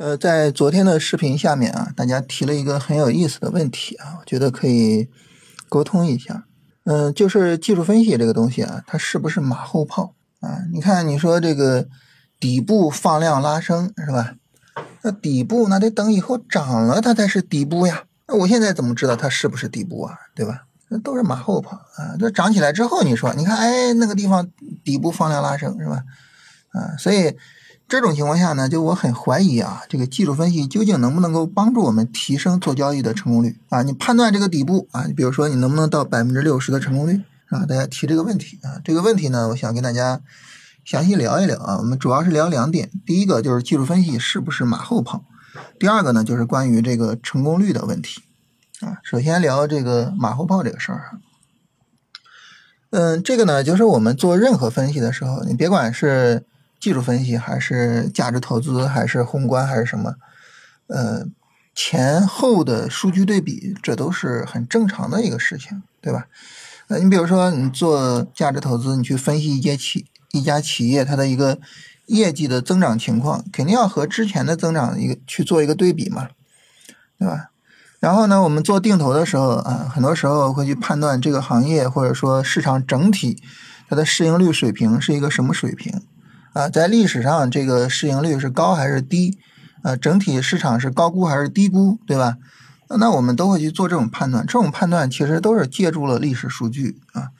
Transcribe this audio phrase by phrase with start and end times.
[0.00, 5.10] 呃，在昨天的视频下面啊，大家提了一个很有意思的问题啊，我觉得可以
[5.68, 6.46] 沟通一下。
[6.84, 10.64] 嗯，就是技术分析这个东西啊，它是不是马后炮啊？
[10.72, 11.86] 你看，你说这个
[12.38, 14.36] 底部放量拉升是吧？
[15.02, 18.04] 那底部那得等以后涨了它才是底部呀。
[18.26, 20.16] 那我现在怎么知道它是不是底部啊？
[20.34, 20.62] 对吧？
[20.88, 22.16] 那都是马后炮啊。
[22.18, 24.48] 这涨起来之后，你说，你看，哎，那个地方
[24.82, 26.02] 底部放量拉升是吧？
[26.70, 27.36] 啊，所以。
[27.90, 33.82] 这种情况下呢，就我很怀疑啊，这个技术分析究竟能不能够帮助我们提升做交易的成功率啊？
[33.82, 37.66] 你判断这个底部啊，你比如说你能不能到百分之六十的成功率啊？
[37.66, 40.20] 大家提这个问题啊，这个问题呢，我想跟大家
[40.84, 41.78] 详细聊一聊啊。
[41.78, 45.24] 我们主要是聊两点，第一个就是技术分析是不是马后炮，
[45.80, 48.22] 第二个呢就是关于这个成功率的问题
[48.82, 48.98] 啊。
[49.02, 51.10] 首先聊这个马后炮这个事儿啊，
[52.90, 56.44] 嗯，这个呢就是我们做任何分析的时候，你别管是。
[56.80, 60.16] 技术分析还是价值投资还是宏观还是什么，
[60.86, 61.26] 呃，
[61.74, 66.26] 前后的数据对比，这都是很正常的一个事情，对吧？
[66.88, 71.58] 呃，你比如说你做价值投资，你去分析一家企一家企业它的一个
[72.06, 76.30] 业绩的增长情况，肯定要和之前的增长一个去做一个对比嘛，
[77.18, 77.50] 对吧？
[78.00, 83.42] 然后呢，我们做定投的时候啊，很多时候会去判断这个行业或者说市场整体
[83.88, 86.02] 它的市盈率水平是一个什么水平。
[86.52, 89.38] 啊，在历史上，这个市盈率是高还是低？
[89.82, 92.36] 呃，整体市场是高估还是低估，对吧？
[92.98, 94.44] 那我们都会去做这种判断。
[94.44, 97.30] 这种判断其实都是借助了历史数据啊，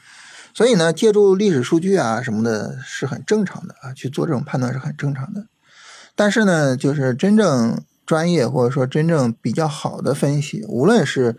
[0.54, 5.46] 所以呢，借助历史数据啊什么的是很正常的啊，去做这种判断是很正常的。
[6.14, 11.36] 但是呢，就是真正专业或者说真正比较好的分析，无论是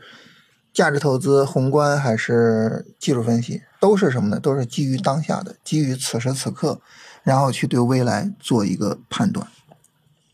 [0.74, 4.40] 价值投资、宏观还是技术分析，都是什么呢？
[4.40, 6.80] 都是基于当下的，基于此时此刻。
[7.24, 9.46] 然后去对未来做一个判断，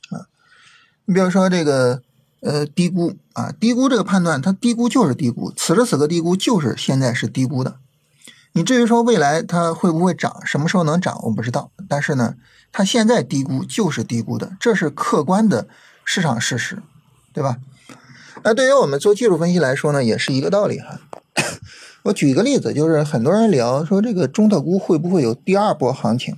[0.09, 0.23] 啊，
[1.03, 2.01] 你比如说这个
[2.39, 7.75] 呃低估啊，低估这个判断，它低估就是低估，此时此刻低估就是现在是低估的。
[8.53, 11.71] 你至于说未来它会不会涨，什么时候能涨，我不知道。
[11.89, 12.35] 但是呢，
[12.71, 15.67] 它现在低估就是低估的，这是客观的
[16.05, 16.81] 市场事实，
[17.33, 17.57] 对吧？
[18.43, 20.99] 那对于我们做技术分析来说呢，也是一个道理哈。
[22.03, 26.35] 我举一个例子，就是很多人聊说这个中特估会不会有第二波行情？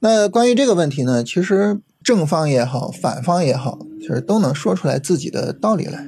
[0.00, 6.06] 那关于这个问题呢，其实正方也好，反方也好，其实都能说出来自己的道理来。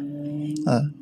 [0.66, 0.93] 嗯，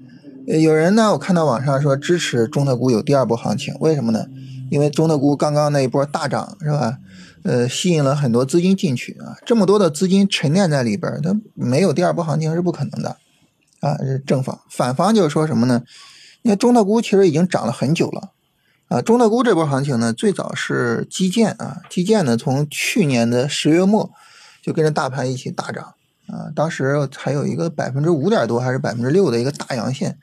[0.60, 4.26] 有人呢，我看到网上说支持中特估有第二波行情，为什么呢？
[4.70, 6.98] 因为中特估刚刚那一波大涨是吧？
[7.42, 13.16] 呃，吸引了很多资金进去啊，这么多的资金沉淀在里边，它没有第二波行情是不可能的。
[13.80, 15.82] 啊，是正方，反方就是说什么呢？
[16.42, 18.30] 你看中特估其实已经涨了很久了。
[18.88, 24.10] 啊，中特估这波行情呢，最早是基建啊，基建呢从去年的十月末
[24.62, 25.94] 就跟着大盘一起大涨
[26.26, 30.18] 啊，当时还有一个百分之五点多还是百分之六的一个大阳线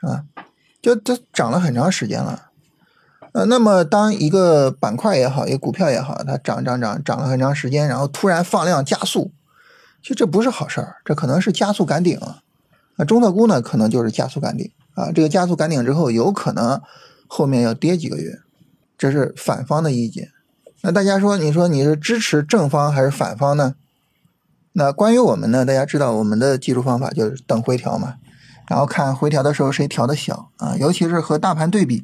[0.00, 0.24] 啊，
[0.80, 2.44] 就它涨了很长时间了。
[3.32, 9.32] 呃，那么当一个板块也好，一个股票也好，它涨涨涨涨了很长时间，然后突然放量加速，
[10.02, 12.16] 其实这不是好事儿，这可能是加速赶顶。
[12.18, 12.42] 啊，
[12.98, 16.82] 那中特估呢可能就是加速赶顶啊，这个加速赶顶之后有可能。
[17.30, 18.38] 后面要跌几个月，
[18.96, 20.30] 这是反方的意见。
[20.80, 23.74] 那大家说，你说你是支持正方还是反方呢？
[24.72, 25.62] 那关于我们呢？
[25.66, 28.14] 大家知道我们的技术方法就是等回调嘛，
[28.66, 32.02] 然后看回调的时候谁调的小啊，尤其是和大盘对比，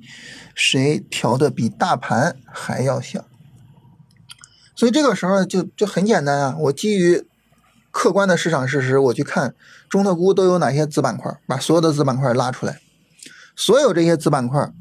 [0.55, 3.25] 谁调的比大盘还要小。
[4.77, 7.27] 所以这个时候就就很简单啊，我基于
[7.95, 9.55] 客观的市场事实，我去看
[9.89, 12.81] 中特估都有哪些子板块，把所有的子板块拉出来，
[13.55, 14.73] 所有这些子板块。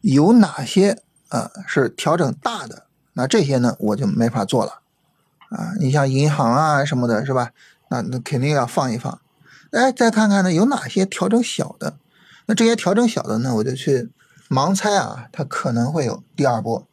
[0.00, 2.86] 有哪些啊是调整大的？
[3.12, 4.80] 那这些呢我就没法做了
[5.50, 5.74] 啊！
[5.78, 7.50] 你像银行啊什么的，是吧？
[7.90, 9.20] 那那肯定要放一放。
[9.70, 11.98] 哎，再看看呢有哪些调整小的？
[12.46, 14.10] 那这些调整小的呢，我就去
[14.48, 16.88] 盲猜啊，它可能会有第二波。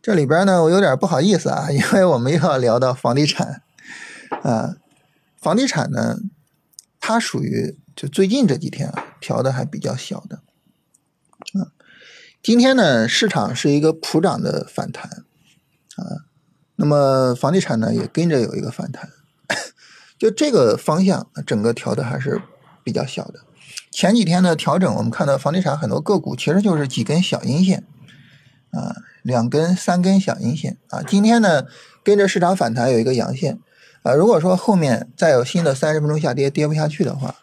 [0.00, 3.60] 这里边呢，我有点不好意思啊，因为我们又要聊到房地产
[4.42, 4.76] 啊，
[5.40, 6.18] 房地产呢，
[7.00, 10.42] 它属于就最近这几天啊调的还比较小的。
[11.60, 11.72] 啊，
[12.42, 15.24] 今天呢，市场是一个普涨的反弹，
[15.96, 16.24] 啊，
[16.76, 19.10] 那么房地产呢也跟着有一个反弹，
[20.18, 22.42] 就这个方向，整个调的还是
[22.82, 23.40] 比较小的。
[23.90, 27.86] 前几天的调整，我们看到房地产很多个股其实就是几根小阴线，
[28.70, 31.66] 啊，两根、三根小阴线，啊，今天呢
[32.02, 33.60] 跟着市场反弹有一个阳线，
[34.04, 37.34] 啊，如果说后面再有新的三十分钟下跌跌不下去的话，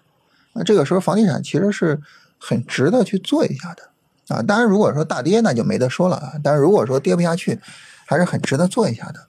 [0.53, 1.99] 那这个时候房地产其实是
[2.37, 3.89] 很值得去做一下的。
[4.27, 6.33] 啊，当然，如果说大跌，那就没得说了啊。
[6.41, 7.59] 但是如果说跌不下去，
[8.05, 9.27] 还是很值得做一下的。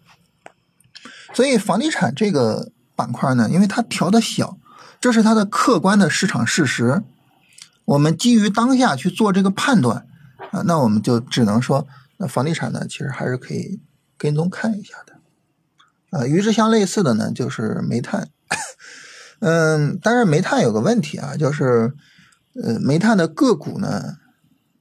[1.33, 4.59] 所以房地产这个板块呢，因为它调的小，
[5.01, 7.03] 这是它的客观的市场事实。
[7.87, 10.07] 我们基于当下去做这个判断
[10.51, 11.89] 啊，那我们就只能说，
[12.19, 13.81] 那房地产呢，其实还是可以
[14.19, 15.15] 跟踪看一下的。
[16.13, 18.29] 啊，与之相类似的呢，就是煤炭。
[19.41, 21.93] 嗯，但是煤炭有个问题啊，就是，
[22.63, 24.19] 呃，煤炭的个股呢，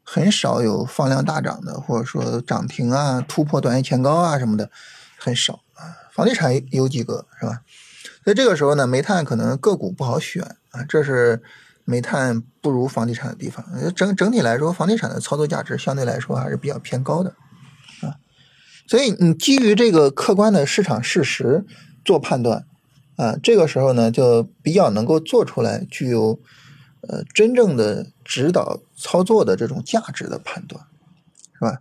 [0.03, 4.69] 很少有放量大涨的，或者说涨停啊、突破短线前高啊什么的，
[5.17, 5.97] 很少啊。
[6.13, 7.61] 房地产有几个是吧？
[8.23, 11.41] 所以这个时候呢，煤炭可能个股不好选啊，这是
[11.85, 13.65] 煤炭不如房地产的地方。
[13.95, 17.33] 整整体来说，房地产的操作价值相对来说还是比较偏高的。
[18.91, 21.65] 所以你基于这个客观的市场事实
[22.03, 22.65] 做判断。
[23.15, 26.37] 啊，这个时候呢，就比较能够做出来具有，
[27.07, 30.83] 呃，真正的指导操作的这种价值的判断，
[31.53, 31.79] 是吧？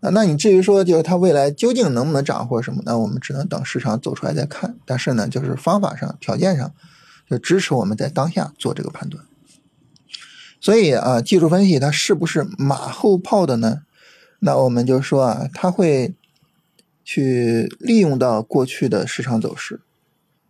[0.00, 4.76] 啊，那你至于说就是它未来究竟能不能涨或者什么，那我们只能等市场走出来再看。
[4.86, 6.72] 但是呢，就是方法上、条件上，
[7.28, 9.22] 就支持我们在当下做这个判断。
[10.58, 13.82] 所以啊，技术分析它是不是马后炮的呢？
[14.38, 16.14] 那我们就说啊，它会
[17.12, 19.80] 去利用到过去的市场走势。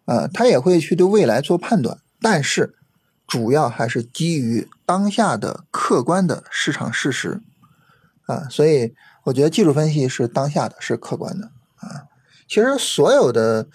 [0.04, 2.74] 呃，他也会去对未来做判断，但是
[3.26, 7.40] 主要还是基于当下的客观的市场事实
[8.26, 8.92] 啊，所以
[9.24, 11.46] 我觉得技术分析是当下的，是客观的
[11.76, 12.04] 啊。
[12.46, 13.66] 其实所有的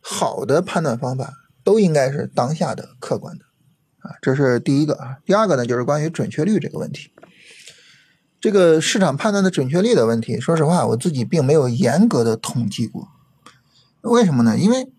[0.00, 3.44] 好的判断方法都应该是当下的、客观的
[3.98, 5.18] 啊，这是第一个啊。
[5.26, 7.12] 第二个呢，就是关于准确率这个问题，
[8.40, 13.08] 这个市场判断的准确率的问题，说实话，我自己并没有严格的统计过，
[14.00, 14.56] 为什么呢？
[14.56, 14.90] 因为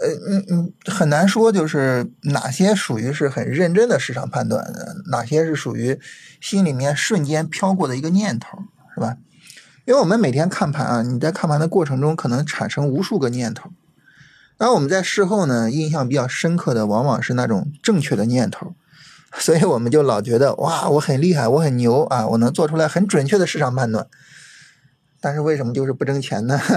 [0.00, 4.66] 呃嗯嗯，很难说，就是哪些属于是很认真的市场判断，
[5.10, 6.00] 哪些是属于
[6.40, 8.58] 心里面瞬间飘过的一个念头，
[8.94, 9.16] 是吧？
[9.84, 13.70] 因为我们每天看盘啊，你在看盘的过程中可能产生无数个念头，
[14.58, 18.74] 而我们在事后呢，印象比较深刻的往往是那种正确的念头，
[19.38, 24.06] 所以我们就老觉得哇，我很厉害，我很牛啊，我能做出来很准确的市场判断，
[25.20, 26.60] 但是为什么就是不挣钱呢？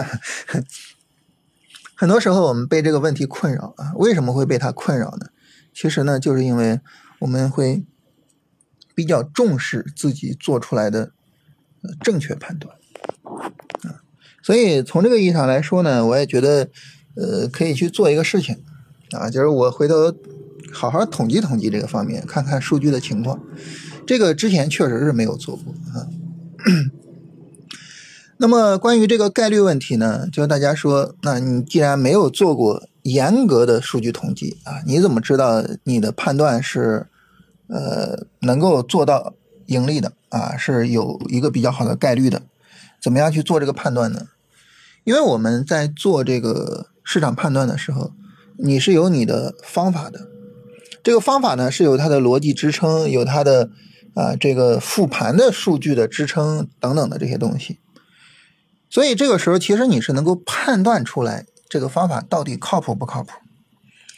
[1.98, 5.28] 很多时候我们被这个问题困扰啊，为什么会被它困扰呢？
[5.74, 6.80] 其实呢，就是因为
[7.20, 7.86] 我们会
[8.94, 11.12] 比较重视自己做出来的
[12.02, 12.76] 正确判断
[13.84, 14.02] 啊，
[14.42, 16.70] 所以从这个意义上来说呢，我也觉得
[17.16, 18.64] 呃可以去做一个事情
[19.12, 20.12] 啊，就是我回头
[20.76, 23.40] 好好统计统计这个方面，看看数据的情况。
[24.06, 26.06] 这个之前确实是没有做过啊。
[28.38, 37.08] 那么关于这个概率问题呢，就大家说，那你既然没有做过严格的数据统计啊，你怎么知道你的判断是，
[37.68, 39.34] 呃，能够做到
[39.68, 42.42] 盈利的啊，是有一个比较好的概率的？
[43.02, 44.28] 怎么样去做这个判断呢？
[45.06, 48.12] 因为我们在做这个市场判断的时候，
[48.58, 50.28] 你是有你的方法的，
[51.06, 53.70] 这个方法呢是有它的逻辑支撑，有它的
[54.16, 57.80] 啊这个复盘的数据的支撑等等的这些东西。
[58.90, 63.34] 所以这个时候，其实你是能够判断出来这个方法到底靠谱不靠谱。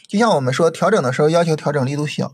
[0.08, 2.32] 就像我们说调整的时候要求调整力度小，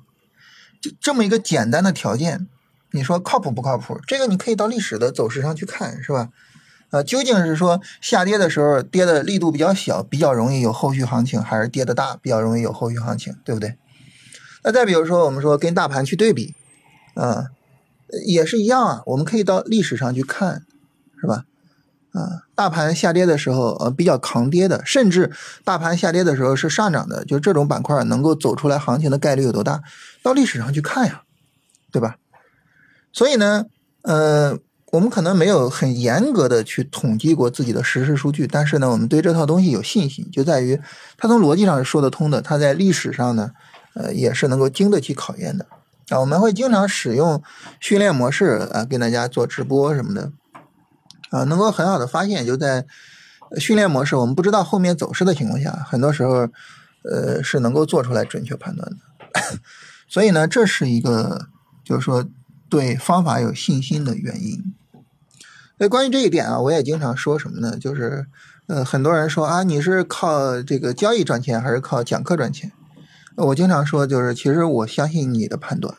[0.81, 2.47] 就这么一个简单的条件，
[2.93, 3.99] 你说靠谱不靠谱？
[4.07, 6.29] 这个你可以到历史的走势上去看，是吧？
[6.91, 13.77] 呃，究竟是说下跌的时候跌的力度比较小，比较容易有后续行情，还是跌的大，比较容易有后续行情，对不对？
[14.65, 16.55] 那再比如说，我们说跟大盘去对比，
[17.15, 17.49] 啊，
[18.27, 20.65] 也是一样啊，我们可以到历史上去看，
[21.21, 21.45] 是吧？
[22.13, 25.31] 啊，大盘下跌的时候，呃，比较抗跌的，甚至
[25.65, 29.83] 大盘下跌的时候是上涨的，就这种板块能够走出来行情的概率有多大？
[30.23, 31.23] 到历史上去看呀，
[31.93, 32.17] 对吧？
[33.13, 33.67] 所以呢，
[34.03, 34.57] 呃，
[34.93, 40.81] 我们可能没有很严格的去统计过自己的实时数据，但是呢，我们对这套东西有信心，就在于
[41.19, 43.51] 它从逻辑上是说得通的，它在历史上呢，
[43.95, 45.67] 呃，也是能够经得起考验的。
[46.09, 47.43] 啊，我们会经常使用
[47.81, 50.33] 训练模式啊，跟大家做直播什么的。
[51.31, 52.87] 啊，能够很好的发现，就在
[53.59, 56.49] 训练模式，我们不知道后面走势的情况下，很多时候，
[57.03, 58.97] 呃，是能够做出来准确判断的。
[60.07, 61.49] 所以呢，这是一个
[61.83, 62.25] 就是说
[62.69, 64.75] 对方法有信心的原因。
[65.79, 67.77] 那关于这一点啊，我也经常说什么呢？
[67.77, 68.27] 就是
[68.67, 72.71] 呃，很多人说啊，你是靠这个交易赚钱，还是靠讲课赚钱？
[73.37, 75.95] 我经常说，就是其实我相信你的判断，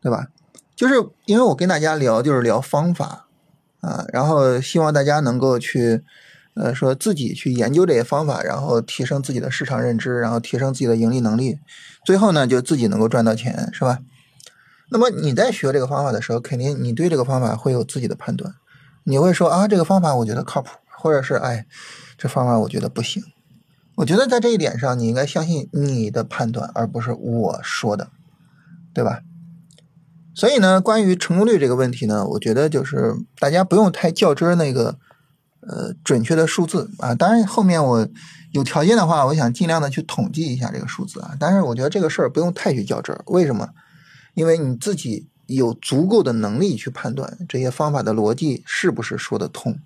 [0.00, 0.28] 对吧？
[0.76, 0.94] 就是
[1.26, 3.26] 因为我跟大家聊，就是聊方法。
[3.80, 6.02] 啊，然后希望大家能够去，
[6.52, 11.58] 呃，说自己去研究这些方法，然后提升自己的市场认知，然后提升自己的盈利能力，
[12.04, 14.00] 最后呢，就自己能够赚到钱，是吧？
[14.90, 18.54] 那么你在学这个方法的时候，肯定你对这个方法会有自己的判断，
[19.04, 21.64] 你会说啊，这个方法我觉得靠谱，或者是哎，
[22.18, 23.22] 这方法我觉得不行。
[24.00, 28.08] 我觉得在这一点上，你应该相信你的判断，而不是我说的，
[28.94, 29.20] 对吧？
[30.34, 34.96] 所以呢，关于成功率这个问题呢，我觉得就是大家不用太较真那个
[35.60, 37.14] 呃准确的数字啊。
[37.14, 38.08] 当然，后面我
[38.52, 41.36] 有条件的话，我想尽量的去统计一下这个数字啊。
[41.38, 43.68] 但是我觉得这个事儿不用太去较真儿，为什么？
[44.32, 49.78] 因为你自己有足够的能力去判断这些方法的逻辑是不是说得通，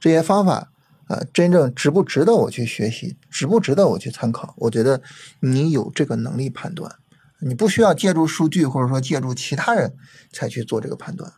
[0.00, 0.72] 这些方法。
[1.06, 4.54] 啊，真正值不值得我去学习，值不值得我去参考？
[4.56, 5.02] 我觉得
[5.40, 6.96] 你有这个能力判断，
[7.40, 9.94] 你不需要借助数据或者说借助其他人
[10.32, 11.32] 才去做这个判断。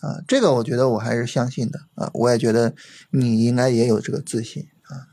[0.00, 2.74] 啊，这个我觉得我还是相信的啊，我也觉得
[3.10, 5.06] 你应该也有这个自信啊。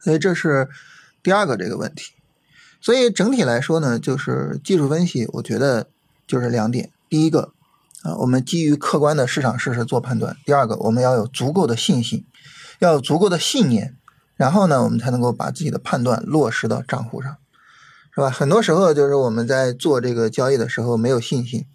[0.00, 0.68] 所以这是
[1.22, 2.14] 第二个这个问题。
[2.80, 5.88] 所以整体来说呢，就是技术分析，我觉得
[6.26, 7.52] 就是两点：第一个
[8.02, 12.24] 啊，我们基于客观的市场事实做判断；第二个，我们要有足够的信心。
[12.78, 13.96] 要有足够的信念，
[14.36, 17.36] 然后呢，我们才能够把自己的判断落实到账户上，
[18.14, 18.30] 是吧？
[18.30, 21.66] 很多时候就是我们在做这个交易的时候没有信心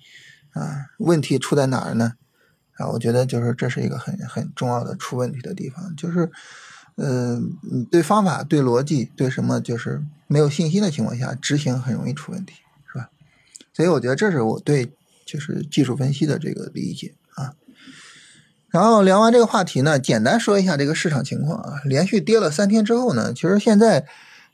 [0.54, 2.14] 啊，问题出在哪儿呢？
[2.78, 6.32] 啊，我觉得就是这是一个很很重要的出问题的地方，就是，
[6.96, 7.40] 呃，
[7.92, 12.56] 对方法、对逻辑、对什么就是没有信心的情况下，执行很容易出问题，
[12.92, 13.10] 是吧？
[13.74, 14.92] 所以我觉得这是我对
[15.26, 17.54] 就是技术分析的这个理解啊。
[18.74, 21.76] 然后聊完这个话题呢，简单说一下这个市场情况啊。
[21.86, 24.04] 连续跌了三天之后呢，其实现在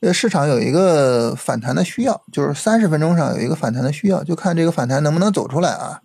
[0.01, 6.01] 呃市场有一个反弹的需要，就是三十分钟上有一个反弹的需要，就看这个反弹能不能走出来啊。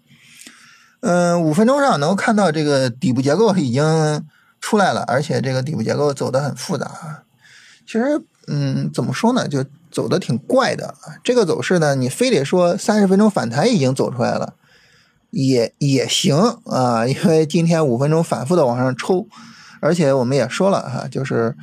[1.01, 4.25] 嗯，五分钟上能够看到这个底部结构已经
[4.61, 7.25] 出来了，而且这个底部结构走的很复杂。
[7.85, 10.95] 其实，嗯，怎么说呢，就走的挺怪的。
[11.25, 14.55] 这个走势呢，你非得说三十分钟反弹已经走出来了。
[15.35, 16.37] 也也行
[16.67, 19.27] 啊，因为今天五分钟反复的往上抽，
[19.81, 21.57] 而且我们也说了哈，就是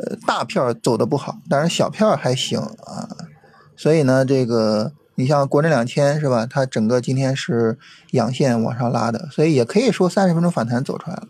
[0.00, 3.08] 呃大票走的不好，但是小票还行啊，
[3.76, 6.48] 所以呢，这个你像国证两千是吧？
[6.50, 7.78] 它整个今天是
[8.10, 11.28] 阳线往上拉的，所以也可以说三十分钟反弹走出来了。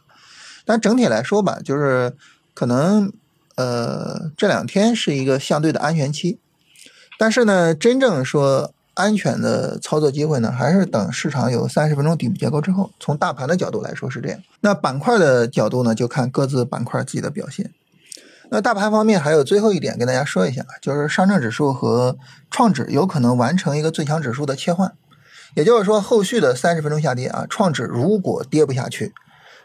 [0.64, 2.16] 但整体来说吧，就是
[2.54, 3.12] 可能
[3.56, 6.38] 呃这两天是一个相对的安全期，
[7.18, 8.72] 但是呢，真正说。
[8.94, 12.90] 安全的操作机会呢，还是等市场有三十分钟底部结构之后。
[13.00, 17.72] 从大盘的角度来说是这样，那板块的角度呢，就看各自板块自己的表现。
[18.50, 22.18] 那大盘方面还有最后一点跟大家说一下，就是上证指数和
[22.50, 24.92] 创指有可能完成一个最强指数的切换，
[25.54, 29.14] 也就是说后续的三十分钟下跌啊，创指如果跌不下去，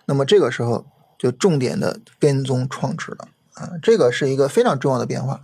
[0.05, 0.85] 那么这个时候
[1.19, 5.41] 就重点的跟踪创指了啊，这个是一个非常重要的变化。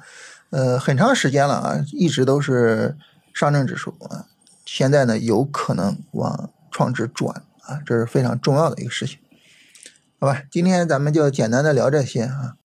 [0.51, 2.95] 呃，很长时间了啊，一直都是。
[3.33, 4.27] 上证指数啊，
[4.65, 9.19] 现在呢有可能往创指转啊，这是非常重要的一个事情，
[10.19, 10.43] 好吧？
[10.51, 12.55] 今天咱们就简单的聊这些啊。